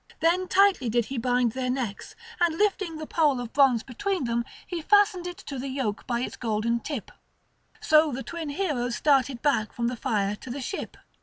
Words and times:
Then 0.19 0.47
tightly 0.47 0.89
did 0.89 1.05
he 1.05 1.19
bind 1.19 1.51
their 1.51 1.69
necks; 1.69 2.15
and 2.39 2.57
lifting 2.57 2.97
the 2.97 3.05
pole 3.05 3.39
of 3.39 3.53
bronze 3.53 3.83
between 3.83 4.23
them, 4.23 4.43
he 4.65 4.81
fastened 4.81 5.27
it 5.27 5.37
to 5.37 5.59
the 5.59 5.67
yoke 5.67 6.07
by 6.07 6.21
its 6.21 6.37
golden 6.37 6.79
tip. 6.79 7.11
So 7.81 8.11
the 8.11 8.23
twin 8.23 8.49
heroes 8.49 8.95
started 8.95 9.43
back 9.43 9.71
from 9.71 9.89
the 9.89 9.95
fire 9.95 10.35
to 10.37 10.49
the 10.49 10.59
ship. 10.59 10.97